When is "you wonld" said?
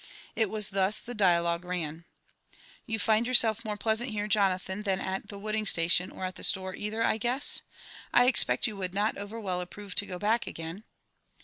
8.65-8.93